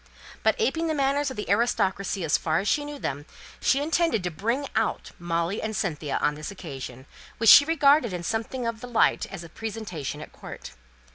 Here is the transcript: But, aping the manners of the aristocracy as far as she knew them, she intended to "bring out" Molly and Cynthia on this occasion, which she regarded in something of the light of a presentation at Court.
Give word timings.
But, 0.41 0.55
aping 0.57 0.87
the 0.87 0.95
manners 0.95 1.29
of 1.29 1.37
the 1.37 1.47
aristocracy 1.47 2.23
as 2.23 2.35
far 2.35 2.57
as 2.57 2.67
she 2.67 2.83
knew 2.85 2.97
them, 2.97 3.27
she 3.61 3.83
intended 3.83 4.23
to 4.23 4.31
"bring 4.31 4.65
out" 4.75 5.11
Molly 5.19 5.61
and 5.61 5.75
Cynthia 5.75 6.17
on 6.23 6.33
this 6.33 6.49
occasion, 6.49 7.05
which 7.37 7.51
she 7.51 7.65
regarded 7.65 8.11
in 8.11 8.23
something 8.23 8.65
of 8.65 8.81
the 8.81 8.87
light 8.87 9.31
of 9.31 9.43
a 9.43 9.47
presentation 9.49 10.19
at 10.19 10.31
Court. 10.33 10.71